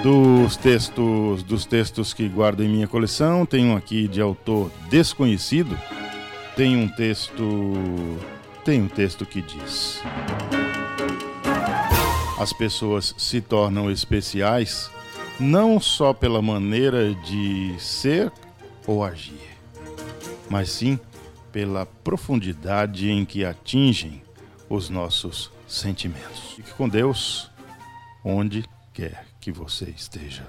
Dos 0.00 0.56
textos, 0.56 1.42
dos 1.42 1.64
textos 1.64 2.12
que 2.12 2.28
guardo 2.28 2.62
em 2.62 2.68
minha 2.68 2.88
coleção, 2.88 3.46
tem 3.46 3.66
um 3.66 3.76
aqui 3.76 4.08
de 4.08 4.20
autor 4.20 4.70
desconhecido. 4.88 5.78
Tem 6.56 6.76
um 6.76 6.88
texto, 6.88 7.78
tem 8.64 8.82
um 8.82 8.88
texto 8.88 9.24
que 9.24 9.40
diz: 9.40 10.00
As 12.38 12.52
pessoas 12.52 13.14
se 13.16 13.40
tornam 13.40 13.90
especiais 13.90 14.90
não 15.38 15.80
só 15.80 16.12
pela 16.12 16.42
maneira 16.42 17.14
de 17.14 17.74
ser 17.78 18.32
ou 18.86 19.04
agir, 19.04 19.56
mas 20.48 20.70
sim 20.70 20.98
pela 21.50 21.86
profundidade 21.86 23.10
em 23.10 23.24
que 23.24 23.44
atingem 23.44 24.22
os 24.68 24.88
nossos 24.88 25.50
sentimentos. 25.66 26.54
Fique 26.56 26.72
com 26.74 26.88
Deus 26.88 27.50
onde 28.24 28.64
quer 28.92 29.24
que 29.40 29.50
você 29.50 29.86
esteja. 29.86 30.46